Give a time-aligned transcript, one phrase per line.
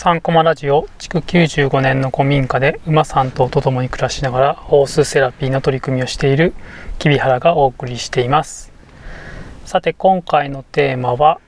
[0.00, 6.54] 3コマラジオ築95年の古民家で馬3頭と共に暮らしながらホースセラピーの取り組みをしている
[6.98, 8.72] 木原がお送りしています。
[9.66, 11.38] さて今回のテーマは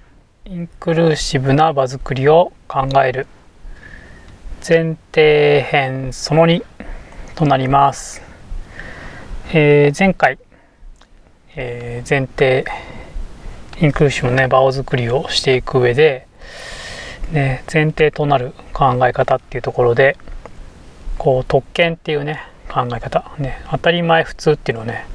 [0.44, 3.26] インクルーシブな場作りを考える。
[4.68, 6.62] 前提編その2
[7.34, 8.20] となります、
[9.54, 10.38] えー、前回、
[11.56, 12.66] えー、前提
[13.80, 16.26] インクルーシブのね場を作りをしていく上で
[17.32, 20.18] ね、前提となる考え方っていうところで
[21.16, 23.32] こう特権っていうね考え方。
[23.38, 25.06] ね当たり前普通っていうのをね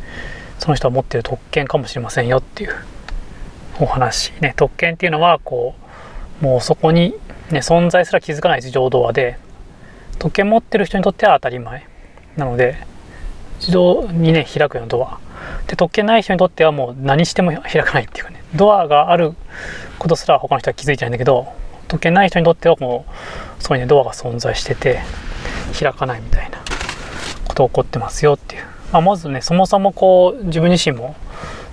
[0.58, 2.76] その人は持ってる特権かもしれませんよっていう
[3.80, 4.34] お話。
[4.42, 5.76] ね特権っていうのはこ
[6.42, 7.14] うもうそこに、
[7.52, 9.38] ね、存在すら気づかない自動ドアで
[10.18, 11.86] 特権持ってる人にとっては当たり前。
[12.36, 12.78] なので
[13.60, 15.20] 自動にね開くようなドア。
[15.68, 19.34] で特権ない人にとってはもう何しても開かないっていうかねドアがある
[20.00, 21.54] ことすら他の人は気づいてないんだけど
[21.88, 23.06] 解けない人にとってはも
[23.60, 25.02] うそこにねドアが存在してて
[25.78, 26.60] 開かないみたいな
[27.48, 31.16] こと起こってますよっていう、まあ、まずねそもそもこう自分自身も、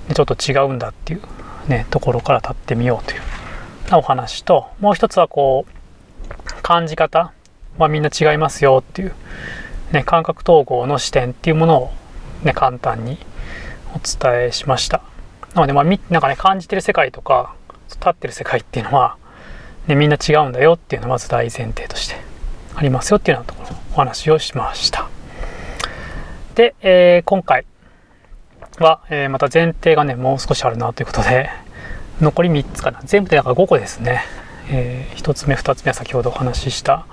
[0.09, 1.23] ね、ちょっと違うんだっていう
[1.69, 3.21] ねところから立ってみようという
[3.97, 7.33] お話ともう一つはこう感じ方。
[7.78, 9.15] はみんな違いますよっていう、
[9.93, 11.91] ね、感覚統合の視点っていうものを、
[12.43, 13.19] ね、簡単に
[13.95, 15.03] お伝えしました。
[15.55, 17.55] なのでまあなんかね感じてる世界とか
[17.91, 19.17] 立ってる世界っていうのは
[19.87, 22.17] でみんな違うんだよっていうのがまず大前提として
[22.75, 25.09] ありますよっていうようなところのお話をしました。
[26.55, 27.67] で、えー、今回
[28.79, 31.51] は、えー、また前提がねもう少しあるなということで
[32.21, 33.01] 残り3つかな。
[33.05, 34.23] 全部でなんか5個ですね、
[34.71, 37.07] えー、1つ目2つ目は先ほどお話しした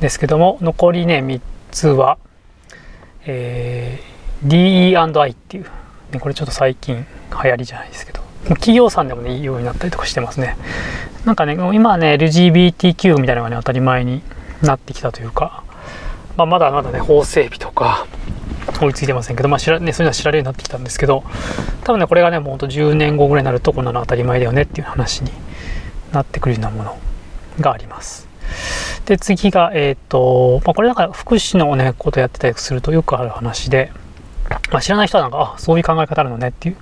[0.00, 2.18] ですけども残りね3つは、
[3.26, 5.64] えー、DE&I っていう、
[6.12, 7.06] ね、これちょっと最近
[7.42, 8.17] 流行りじゃないですけど。
[8.54, 10.56] 企業さんでもねいいようになったりとかしてますね。
[11.24, 14.22] なんかね今はね LGBTQ みたいなのがね当たり前に
[14.62, 15.62] なってきたというか、
[16.36, 18.06] まあ、まだまだね法整備とか
[18.80, 21.24] 追いついてませんけど、まあ知らね、そういうのは知られるようになってきたんですけど
[21.84, 25.30] 多分ねこれがねもうほんと10年後ぐらいになるとこんなの当たり前だよねっていう話に
[26.12, 26.98] なってくるようなもの
[27.60, 28.28] があります。
[29.06, 33.90] で次がえっ、ー、と、まあ、これなんか福祉のねことやってたりするとよくある話で、
[34.70, 36.76] まあ、知らない人はなんかあそういう考え方あるのねっていう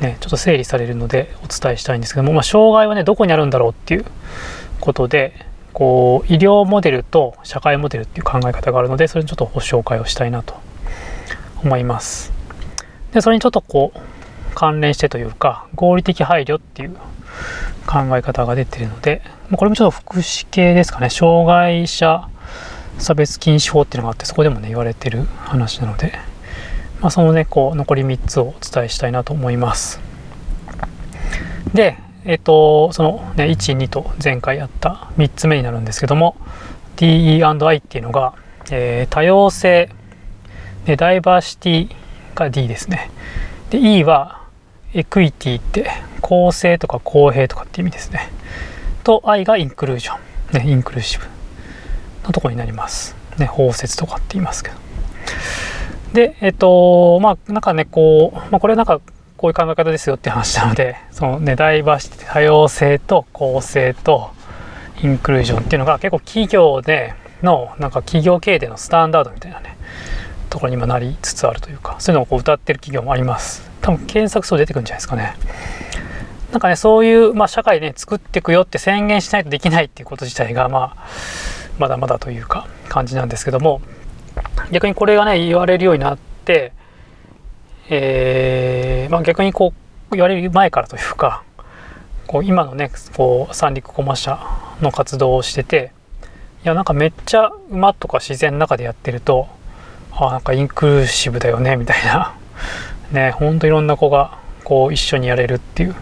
[0.00, 4.04] ね、ちょっと整理されるのでお伝えしたいんですけども、まあ、障害はねどこにあるんだろうっていう
[4.80, 10.54] ことでこう医療モデルと社会モデルっていう考え方があるのでそれにちょっとご紹介をしたいなと
[11.62, 12.32] 思います。
[13.12, 14.00] でそれにちょっとこう
[14.54, 16.96] 関連してというか合理的配慮っていう
[17.86, 19.22] 考え方が出てるので
[19.56, 22.28] これもちょっと福祉系ですかね障害者
[22.98, 26.12] 差別禁止法っていうのがあってそこでもね言われてる話なので
[27.00, 30.00] まあ、そのねこう残り3つをお伝えしたいなと思います。
[31.72, 36.36] で、えっ、とその、ね、12と前回やった3つ目になるんですけども
[36.96, 38.34] DE&I っていうのが、
[38.70, 39.88] えー、多様性
[40.84, 41.94] でダイバーシティ
[42.34, 43.10] が D ですね。
[43.70, 44.42] で E は
[44.92, 45.88] エクイティって
[46.20, 48.28] 公正とか公平とかって意味ですね。
[49.04, 50.18] と I がインクルージョ
[50.58, 51.24] ン、ね、インクルーシブ
[52.24, 53.16] のとこになります。
[53.38, 54.76] ね、包摂とかって言いますけど。
[56.12, 59.00] で、えっと、まあ、なんかね、こう、まあ、これなんか、
[59.36, 64.30] こういう考え方ですよって話なので、 そのね、ダイバーシティ、多様性と公正と
[65.02, 69.76] インクルージョンっていうのが結構企業での、なんか企業経営でのスタンダードみたいなね、
[70.50, 73.70] ところに今なりつつあるというか、そういうのをこう歌ってる企業もあります。
[73.80, 75.34] 多分検索数出てくるんじゃないですかね。
[76.52, 81.06] なんかね、そういう、まあ、社会ね、作っていくよって宣言しないとできないっていうこと自体が、まあ、
[81.78, 83.80] まだまだというか、感じなんですけども、
[84.70, 86.72] 逆にこれがね言われるようになって、
[87.88, 89.72] えーまあ、逆にこ
[90.10, 91.42] う言われる前からというか
[92.26, 94.38] こう今のねこう三陸駒社
[94.80, 95.92] の活動をしてて
[96.64, 99.48] いやなんかめっちゃ馬とか自然の中でやってると
[100.12, 102.34] あなんかインクルーシブだよねみたいな。
[103.10, 105.96] ねほんといろんな子がこう一緒にやれるっていう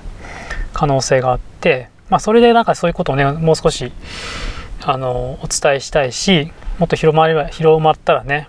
[0.75, 3.93] 可能性があって、まあ、それでなんかそういうことをねもう少し
[4.85, 8.49] あのお伝えしたいしもっと広まれば広まったらね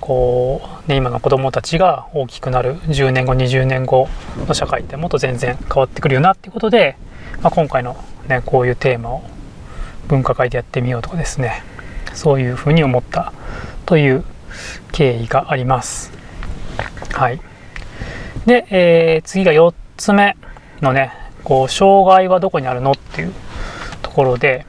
[0.00, 4.08] こうね今の子どもたちが大きくなる10年後20年後
[4.46, 6.96] の社会ってもっと全然変わってくるよなっていうことで、
[7.42, 7.96] まあ、今回の
[8.28, 9.22] ねこういうテーマを
[10.06, 11.62] 分科会でやってみようとかですね
[12.14, 13.32] そういうふうに思った
[13.84, 14.24] という
[14.92, 16.12] 経緯があります。
[17.12, 17.40] はい、
[18.46, 20.36] で、えー、次が4つ目
[20.80, 21.12] のね
[21.44, 23.32] こう障害はどこにあるのっていう
[24.02, 24.66] ところで、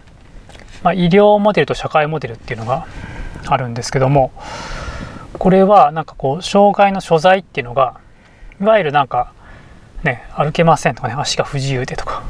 [0.84, 2.88] まあ、医療モデルと社会モデルっていうのが
[3.46, 4.32] あるんですけども
[5.34, 8.00] これはなんかこう障害の所在っていうのが
[8.62, 9.34] いわゆるなんか
[10.04, 12.24] ね歩けませんとかね足が不自由でとか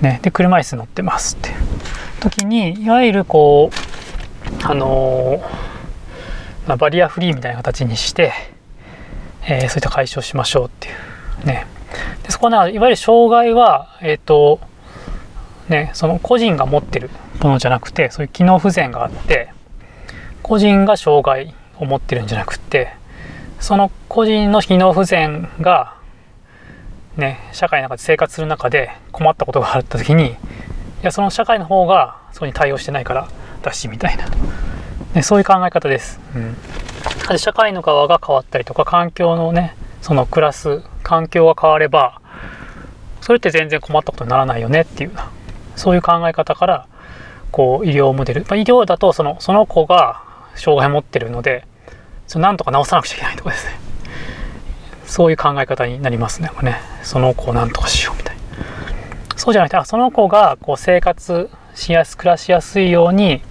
[0.00, 1.50] ねで車椅子乗ってますって。
[2.20, 5.42] 時にいわゆるこうあの
[6.66, 8.32] まあ、バリアフリーみたいな形にして、
[9.48, 10.90] えー、そういった解消しましょうってい
[11.42, 11.46] う。
[11.46, 11.66] ね。
[12.22, 14.60] でそこは、いわゆる障害はえっ、ー、と
[15.68, 17.10] ねその個人が持ってる
[17.46, 19.52] ものじゃなくてそういう機能不全があって
[20.42, 22.94] 個人が障害を持ってるんじゃなくて
[23.60, 25.96] その個人の機能不全が
[27.16, 30.34] ね社会の中で生活する中で困ったことがあった時にい
[31.02, 33.28] やその社会の方がそこに対応してないから
[33.62, 34.28] だしみたいな、
[35.14, 36.56] ね、そういう考え方です、うん、
[37.28, 42.20] で社会の側が変わったりとか環境のねその暮らす環境が変われば
[43.20, 45.12] それって全然困ったことにならないよねっていう
[45.76, 46.88] そういう考え方から
[47.52, 50.24] こう医療モデル、まあ、医療だとそのその子が
[50.56, 51.66] 障害を持ってるので
[52.26, 53.78] それなんとか治さなくちゃいけないとかですね。
[55.04, 56.50] そういう考え方になりますね。
[56.62, 58.42] ねその子をなんとかしようみたいな。
[59.36, 63.42] そうじゃなくてあその子がこう生活しやす暮らしやすいように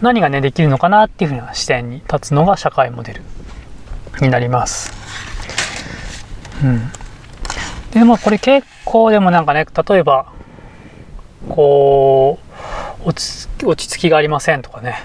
[0.00, 3.22] 何がねできるのかなっていうふうな視点に立つのが社会モデル
[4.20, 4.92] になります。
[6.62, 6.92] うん。
[7.90, 10.32] でもこれ結構でもなんかね例えば
[11.48, 12.38] こ
[12.97, 14.98] う落ち着きがありませんとかね。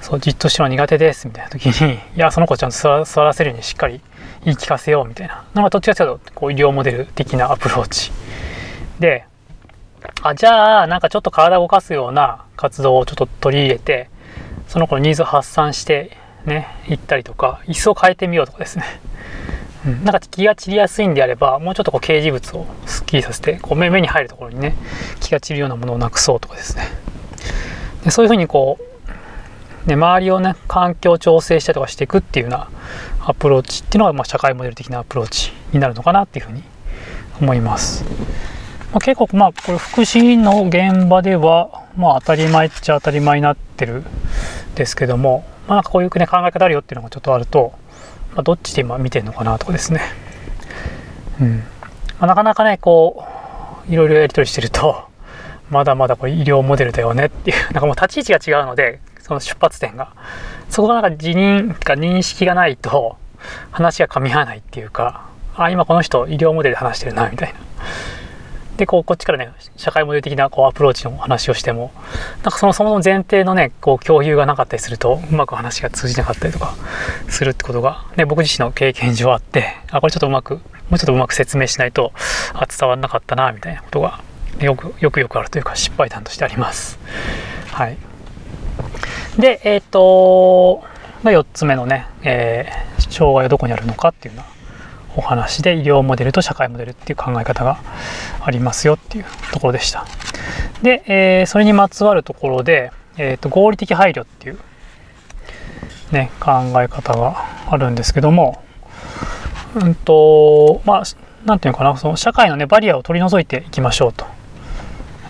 [0.00, 4.02] そうじっとしての苦手ですみたいな時に いやその子ちゃんと座らせるようにしっかり
[4.44, 5.44] 言い聞かせようみたいな。
[5.54, 8.12] のがどっちかというとこう医療モデル的なアプローチ。
[9.00, 9.24] で
[10.22, 14.10] あじゃあなんかちょっと体を動かすような活動をちょっと取り入れて
[14.68, 18.84] その子のニーズを発散してね行ったりとか椅子を変えてみようとかですね。
[19.84, 24.74] なんか気が散りやすいんであればもうちょっとこう掲示物をすっきりさせてこう目に入るところにね
[25.20, 26.88] 気が散るようなものをなくそうとかですね。
[28.02, 28.78] でそういうふうにこ
[29.86, 32.70] う、ね、周りをね環境調整したりとかしていくっていうような
[33.26, 36.62] アプローチっていうのが、まあ、社会モデル的なアプローチになるのかなっていうふうに
[37.40, 38.04] 思います、
[38.92, 44.02] まあ、結構まあこれ福祉の現場ではまあ当たり前っちゃ当たり前になってる
[44.74, 47.72] ですけどもまあなんかこういう、ね、考え方あるよっていうのがちょっとあると
[48.34, 50.00] まあ、どっちで今見てるのかなとかですね。
[51.40, 51.58] うん。
[51.58, 51.62] ま
[52.20, 53.24] あ、なかなかね、こ
[53.88, 55.04] う、いろいろやり取りしてると、
[55.70, 60.12] まだまだこれ医療モデルだよねっていう、 なんかもう立ち位置が違うので、その出発点が。
[60.68, 63.16] そこがなんか辞任か認識がないと、
[63.70, 65.26] 話が噛み合わないっていうか、
[65.56, 67.54] あ、今この人医療モデルで話してるな、みたいな。
[68.76, 71.92] でこうこっちからね社会モデル的なこうアプローチの話をしても
[72.42, 76.74] なんかそのそもそも前提のねこう共有がなかったりするとうまく話が通じなかったりとか
[77.28, 80.60] するってことが、ね、僕自身の経験上あってあこれちょっとうまくも
[80.92, 82.12] うちょっとうまく説明しないと
[82.52, 84.20] あ伝わらなかったなみたいなことが
[84.60, 86.98] よくよくよくあるというか失敗談としてあります。
[87.72, 87.96] はい、
[89.38, 90.84] でえっ、ー、と
[91.24, 94.53] が4つ目のね、えー、障害はどこにあるのかっていうような
[95.16, 97.78] お話で医療モデルと社会モデルっていう考え方が
[98.40, 100.04] ありますよっていうところでした。
[100.82, 104.58] で、えー、それにまつわるところで、えーと、合理的配慮っていう、
[106.12, 106.50] ね、考
[106.82, 107.36] え方が
[107.70, 108.62] あるんですけども、
[109.74, 111.02] うんとまあ
[111.44, 114.26] 何て言うのかなその社会の、ね、バリアを取り除いていきましょうと。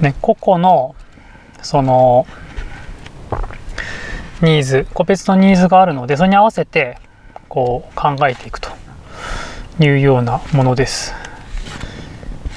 [0.01, 0.95] ね、個々の
[1.63, 2.27] その
[4.43, 6.99] ニーズ個別のニーズがあるのでそれに合わせて
[7.49, 8.71] こう考えていくと
[9.81, 11.15] いうようなものです。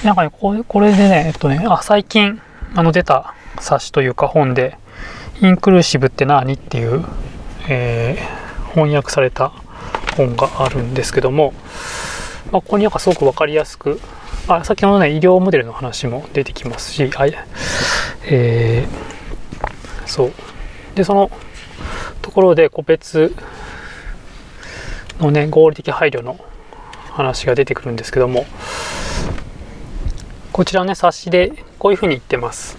[0.04, 2.42] なんかね、これこれでね、えっとね、あ、最近、
[2.76, 4.78] あの出た冊子というか本で、
[5.42, 7.04] インクルーシブって何っていう、
[7.68, 9.52] えー、翻訳された
[10.16, 11.54] 本があるんですけども、
[12.52, 14.00] まあ、ここになんかすごく分かりやすく、
[14.48, 17.26] あ先ほどね、医療モデルの話も出てきますし、あ
[18.26, 20.34] えー、そう。
[20.96, 21.30] で、その
[22.22, 23.36] ところで個別
[25.20, 26.40] のね、合理的配慮の
[27.18, 28.46] 話が出てくるんですけども。
[30.54, 32.78] こちらね冊子でこういうふうに言ってます。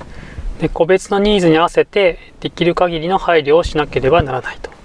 [0.61, 4.78] で個別のニーズに合わせてできる限りの配慮をしなければならないと。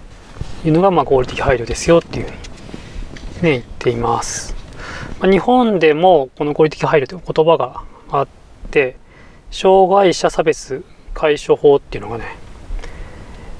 [0.65, 2.41] いうのがまあ合理的配慮ですよっていうふうに、ね、
[3.41, 4.55] 言っています、
[5.19, 8.27] まあ、日本でもこの合理的配慮という言葉があっ
[8.71, 8.95] て
[9.51, 10.83] 障害者差別
[11.13, 12.37] 解消法っていうのがね、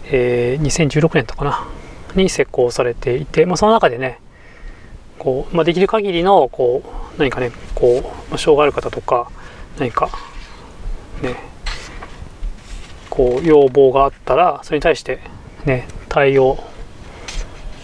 [0.06, 1.68] えー、2016年とかな
[2.16, 4.20] に施行されていて、まあ、その中でね
[5.20, 6.84] こう、まあ、できる限りのこ
[7.16, 9.30] う何かねこう障害ある方とか
[9.80, 10.10] 何か
[11.22, 11.36] ね
[13.10, 15.20] こう要望があったらそれに対して
[15.66, 16.58] ね対応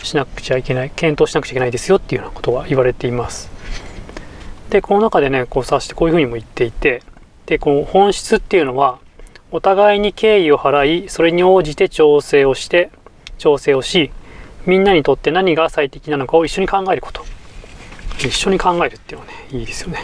[0.03, 3.49] しなくちゃいけない検討しなくちゃいけないですよっていうようなことが言われています。
[4.69, 7.01] でこの中でねこう指してこういうふうにも言っていて
[7.47, 8.99] でこの本質っていうのは
[9.51, 12.91] お互いに敬意を払いそれに応じて調整をして
[13.39, 14.11] 調整をし
[14.65, 17.23] みんなにとって何が最適なのかを一緒に考えること。
[18.19, 19.99] 一緒に考えるっていうのはねいいですよね。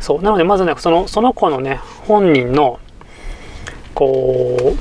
[0.00, 0.22] そう。
[0.22, 2.80] なのでまずねそのその子のね本人の
[3.94, 4.74] こ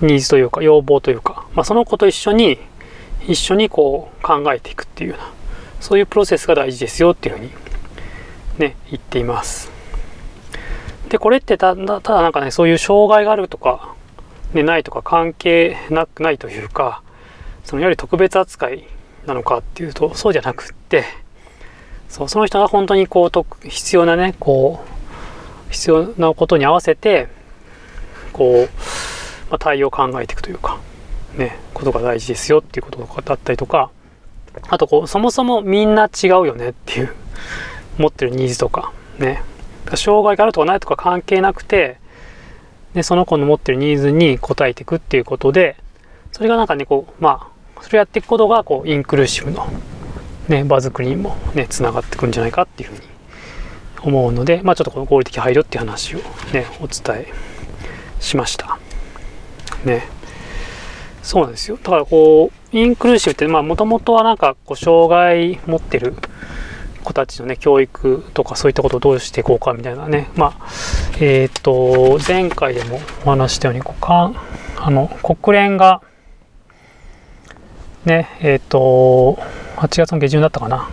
[0.00, 2.58] うニーズというか要望というか、まあ、その子と一緒に
[3.26, 5.32] 一緒にこう考えていくっていうような
[5.80, 7.50] そういうプロセスが大事ですよっていうふうに
[8.58, 9.70] ね言っています。
[11.08, 13.95] でこれってただただなんかねそういう障害があるとか、
[14.52, 17.02] ね、ないとか関係なくないというか
[17.64, 18.84] そのやはり特別扱い
[19.26, 21.04] なのかっていうとそうじゃなくって
[22.08, 24.84] そうその人が本当にこう必要なねこ
[25.68, 27.28] う必要なことに合わせて
[28.32, 30.78] こう、まあ、対応を考えていくというか
[31.36, 33.90] ねことが大事ですよっていうことだったりとか
[34.68, 37.14] あとこうそもそもみんな違うよねっていう
[37.98, 39.42] 持ってるニーズとかね。
[39.94, 41.98] 障害があるとかないとか関係なくて
[42.96, 45.76] でその子の持ってるニーズに応えていくっていうことで
[46.32, 49.66] それがなんかねこうまあそれやっていくことがこうインクルーシブの、
[50.48, 53.02] ね、場作りにもねつながってくんじゃないかっていうふうに
[54.00, 56.20] 思うのでまあちょっとこの合理的配慮っていう話を
[56.54, 57.32] ねお伝え
[58.18, 58.78] しました。
[59.84, 60.08] ね。
[61.22, 61.76] そうなんですよ。
[61.76, 66.14] だからこうインクルーシブってまあもともとはなんかこう障害持ってる
[67.06, 70.68] 子たちのね、教育とかそういったことをどうしていこうかみたいなね、まあ、
[71.20, 74.32] えっ、と、前回でもお話したように、こか
[74.76, 76.02] あの、国連が、
[78.04, 79.38] ね、えっ、と、
[79.76, 80.88] 8月の下旬だったかな。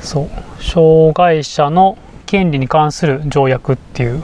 [0.00, 4.22] そう、障害者の権利に関する条約っていう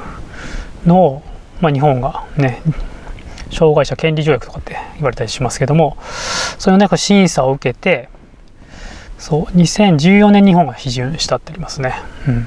[0.85, 1.23] のを、
[1.61, 2.61] まあ、日本がね、
[3.51, 5.97] 障害者権利条約とかって言われたりしますけども、
[6.59, 8.09] それをね、審査を受けて、
[9.19, 11.95] そう2014年日本が批准したってありますね、
[12.27, 12.47] うん、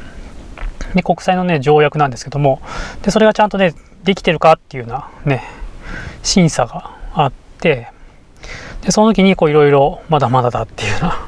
[0.95, 2.61] で国際のね条約なんですけども
[3.03, 3.73] でそれがちゃんとね
[4.03, 5.43] できてるかっていうようなね
[6.23, 7.89] 審査があって
[8.81, 11.27] でその時にこういろいろまだまだだっていうような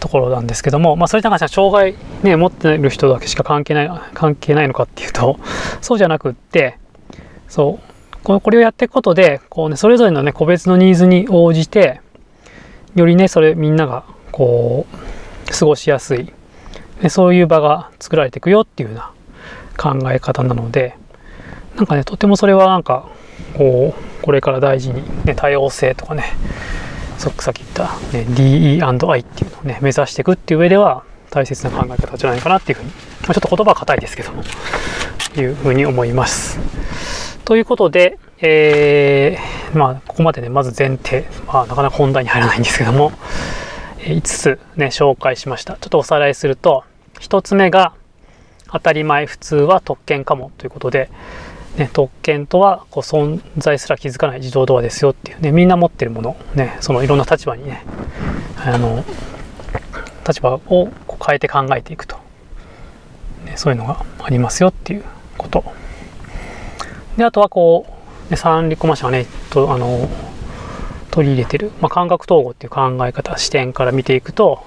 [0.00, 5.38] ところなんですけども、まあ、それに関しては障害、ね、持ってる人だけしか関係ない関係ないのかっていうと
[5.80, 6.78] そうじゃなくって
[7.48, 7.88] そう
[8.22, 12.00] これをやっていくことでこう、ね、それぞれの、ね、個別のニーズに応じて
[12.94, 14.04] よりねそれみんなが
[14.38, 16.32] こう過ごしやすい
[17.08, 19.12] そういう場が作られていくよっていうような
[19.76, 20.96] 考え方なので
[21.76, 23.08] なんかねとてもそれはなんか
[23.54, 26.24] こうこれから大事に、ね、多様性とかね
[27.18, 34.42] さっき言った、ね、DE&I っていうのをね目指していくっていう上では大切な考え方じゃないかなっていうふうに、まあ、ちょっと言葉は硬いですけども
[35.36, 36.58] いうふうに思います。
[37.44, 43.12] ということで、えー、まあここまでねまず前提、まあ、なかなか本題に入らないんですけども
[44.14, 45.74] 5つね、紹介しました。
[45.74, 46.84] ちょっとおさらいすると、
[47.20, 47.94] 1つ目が、
[48.70, 51.10] 当たり前普通は特権かもということで、
[51.78, 57.84] ね、特権とはこう存在すら気づかない自動ドアですよっていうね、みんな持ってるもの、ね、そのいろんな立場にね、
[58.56, 59.04] あの、
[60.26, 62.16] 立場をこう変えて考えていくと、
[63.46, 65.04] ね、そういうのがありますよっていう
[65.38, 65.64] こと。
[67.16, 67.86] で、あとはこ
[68.28, 70.08] う、ね、三陸コマ社はね、とあの、
[71.18, 74.64] 取り入れてる、まあ、感覚統合っていう考え方視点から見ていくと、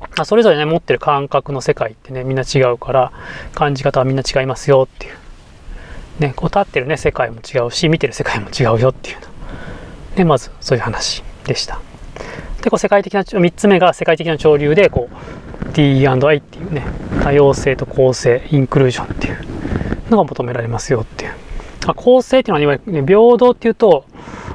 [0.00, 3.12] まあ、それぞれね持ってる感覚の世界ってねみんな違うから
[3.54, 5.14] 感じ方はみんな違いますよっていう。
[6.18, 9.18] ねこう立ってるね世界も違うし見てる世界も違うよっていう
[10.16, 11.80] でまずそういう話でした。
[12.62, 16.84] でこう世界的な3つ目が世界的な潮流でこう D&I っていうね
[17.22, 19.38] 多様性と公正インクルージョンっていう
[20.10, 21.32] のが求められますよっていう。
[21.86, 24.04] あ公正っていうのはいわゆる、ね、平等っていうと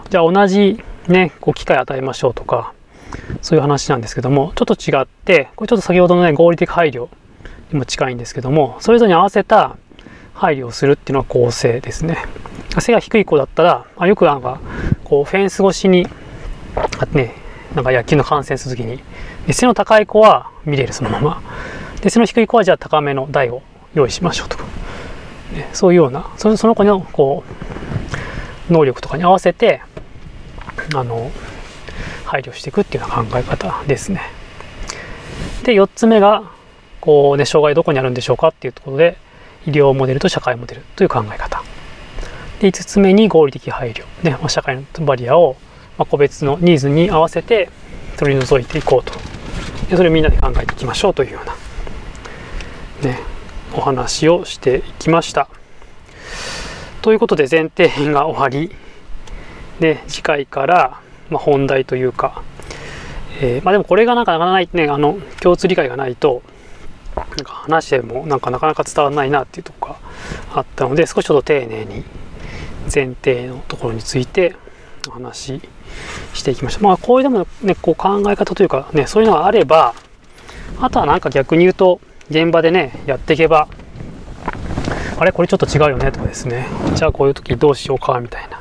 [0.10, 2.74] じゃあ同じね、こう機会与えましょうとか、
[3.42, 7.10] そういう話なんですけども、ちょっと違って、これちょっと先ほどのね、合理的配慮
[7.72, 9.78] にも近いんですけども、それぞれに合わせた
[10.34, 12.18] 配慮をするっていうのは公正ですね。
[12.80, 14.60] 背が低い子だったら、あよくなんか、
[15.04, 16.08] こう、フェンス越しに、
[16.76, 17.36] あね、
[17.76, 19.02] なんか野球の観戦するときに、
[19.52, 21.42] 背の高い子は見れる、そのまま。
[22.02, 23.62] で、背の低い子はじゃあ高めの台を
[23.94, 24.64] 用意しましょうとか。
[25.54, 27.44] ね、そういうような、その子の、こ
[28.70, 29.82] う、能力とかに合わせて、
[30.96, 31.32] あの
[32.26, 34.22] 配慮していくっていうような考え方ですね。
[35.64, 36.44] で4つ目が
[37.00, 39.18] こう、ね、障害どこにあるんでしょうかっていうところで
[39.66, 41.64] 医療モデルと社会モデルという考え方。
[42.60, 45.56] で5つ目に合理的配慮、ねま、社会のバリアを、
[45.98, 47.70] ま、個別のニーズに合わせて
[48.18, 49.14] 取り除いていこうと
[49.90, 51.46] でそれをみんなで考えていきましょうというよう
[53.06, 53.20] な、ね、
[53.74, 55.48] お話をしていきました。
[57.02, 58.76] ということで前提編が終わり
[59.82, 62.44] で次回から、まあ、本題というか、
[63.42, 66.44] えー、まあでもこれがなんかなかなかねあの共通理解がないと
[67.16, 70.00] なんか話してもなんかなかなか伝わらないなっていうとこが
[70.54, 72.04] あったので少しちょっと丁寧に
[72.94, 74.56] 前提のところについて
[75.08, 75.62] お話し
[76.36, 76.84] していきました。
[76.84, 79.96] まあこういうでもねこう考え方というかねそういうのがあれば
[80.80, 83.68] あとはなんか逆に言うと現場でねやっていけば
[85.18, 88.61] あれこれちょっと違うよねとかですねじゃあこういう時どうしようかみたいな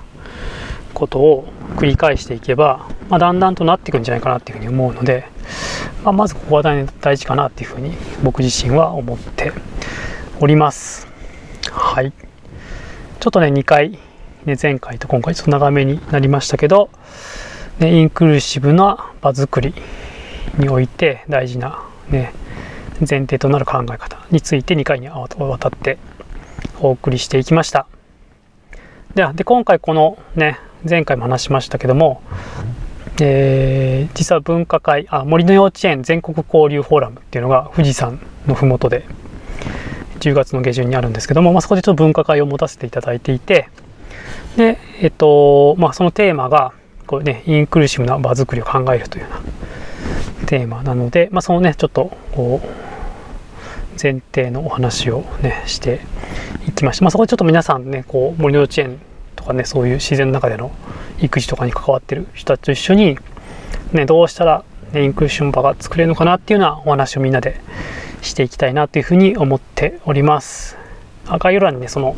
[0.95, 5.25] ことを繰り返していけば、まあ、だんだんとなっていくんじゃないかなっていうふうに思うので、
[6.05, 7.93] まあ、まずここは大事かなっていうふうに
[8.23, 9.53] 僕自身は思って
[10.41, 11.07] おります。
[11.71, 12.13] はい。
[13.21, 13.99] ちょっとね2回
[14.45, 16.91] ね前回と今回ちょっと長めになりましたけど、
[17.79, 19.75] ね、インクルーシブな場作り
[20.59, 22.33] において大事なね
[23.01, 25.29] 前提となる考え方について2回にわ
[25.59, 25.99] たって
[26.81, 27.87] お送りしていきました。
[29.15, 32.23] でで今回このね前回も話しましたけども、
[33.21, 39.05] えー、実は分科会あ森の幼稚園全国交流フォーラムっていうのが富士山の麓で
[40.21, 43.69] 10月の下旬にあるんですけども、まあ、そこでちょっと分科会を持たせていただいていて
[44.57, 46.73] でえっとまあそのテーマが
[47.07, 52.69] こうねインクルーシブな場作りを考えるというようなテーマなので、まあ、そのねちょっとこう
[54.03, 56.01] 前提のお話をねして
[56.69, 59.01] いきました、まあ、そこでちょっと皆さんねこう森の幼稚園
[59.41, 60.71] とかねそういう自然の中での
[61.21, 63.19] 育児とかに関わってる人たちと一緒に、
[63.93, 67.59] ね、どうしたら、ね、インクルーション場が作れるのかなっていうようなお話をみんなで
[68.21, 70.77] していきたいなというふうに思っております。
[71.27, 72.17] 概要欄にねその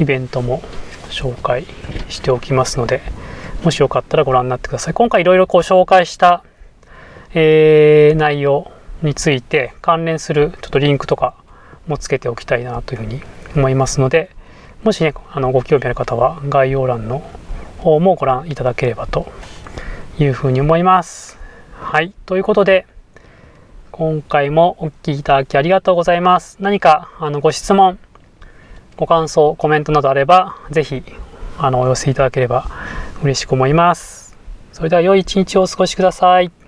[0.00, 0.60] イベントも
[1.08, 1.64] 紹介
[2.08, 3.00] しておきますので
[3.62, 4.94] もしよかったらご覧になってください。
[4.94, 6.44] 今回いろいろこう紹介した、
[7.32, 8.70] えー、内容
[9.02, 11.36] について関連するちょっとリンクとか
[11.86, 13.22] もつけておきたいなというふうに
[13.56, 14.30] 思いますので
[14.82, 17.22] もしね、あのご興味ある方は概要欄の
[17.78, 19.30] 方もご覧いただければと
[20.18, 21.38] いうふうに思います。
[21.80, 22.12] はい。
[22.26, 22.86] ということで、
[23.92, 26.56] 今回もお聴きいただきありがとうございます。
[26.58, 27.96] 何かあのご質問、
[28.96, 31.04] ご感想、コメントなどあれば、ぜひ
[31.58, 32.66] あのお寄せいただければ
[33.22, 34.36] 嬉しく思います。
[34.72, 36.61] それでは良い一日をお過ごしください。